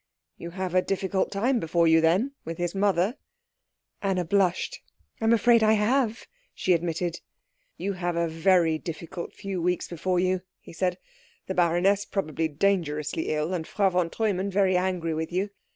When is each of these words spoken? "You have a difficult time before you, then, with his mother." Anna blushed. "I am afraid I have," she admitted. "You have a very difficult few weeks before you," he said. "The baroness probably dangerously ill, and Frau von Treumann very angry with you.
"You 0.35 0.49
have 0.49 0.73
a 0.73 0.81
difficult 0.81 1.31
time 1.31 1.59
before 1.59 1.87
you, 1.87 2.01
then, 2.01 2.31
with 2.43 2.57
his 2.57 2.73
mother." 2.73 3.17
Anna 4.01 4.25
blushed. 4.25 4.81
"I 5.21 5.25
am 5.25 5.31
afraid 5.31 5.61
I 5.61 5.73
have," 5.73 6.25
she 6.55 6.73
admitted. 6.73 7.19
"You 7.77 7.93
have 7.93 8.15
a 8.15 8.27
very 8.27 8.79
difficult 8.79 9.31
few 9.31 9.61
weeks 9.61 9.87
before 9.87 10.19
you," 10.19 10.41
he 10.59 10.73
said. 10.73 10.97
"The 11.45 11.53
baroness 11.53 12.05
probably 12.05 12.47
dangerously 12.47 13.29
ill, 13.29 13.53
and 13.53 13.67
Frau 13.67 13.91
von 13.91 14.09
Treumann 14.09 14.49
very 14.49 14.75
angry 14.75 15.13
with 15.13 15.31
you. 15.31 15.51